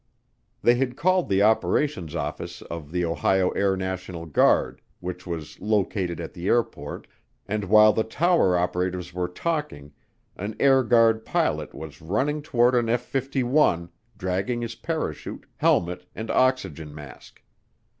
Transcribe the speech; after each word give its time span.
They 0.63 0.73
had 0.73 0.97
called 0.97 1.29
the 1.29 1.43
operations 1.43 2.15
office 2.15 2.63
of 2.63 2.91
the 2.91 3.05
Ohio 3.05 3.51
Air 3.51 3.77
National 3.77 4.25
Guard, 4.25 4.81
which 4.99 5.27
was 5.27 5.59
located 5.61 6.19
at 6.19 6.33
the 6.33 6.47
airport, 6.47 7.05
and 7.47 7.65
while 7.65 7.93
the 7.93 8.03
tower 8.03 8.57
operators 8.57 9.13
were 9.13 9.27
talking, 9.27 9.93
an 10.35 10.55
Air 10.59 10.81
Guard 10.81 11.23
pilot 11.23 11.75
was 11.75 12.01
running 12.01 12.41
toward 12.41 12.73
an 12.73 12.89
F 12.89 13.03
51, 13.03 13.89
dragging 14.17 14.63
his 14.63 14.73
parachute, 14.73 15.45
helmet, 15.57 16.07
and 16.15 16.31
oxygen 16.31 16.95
mask. 16.95 17.43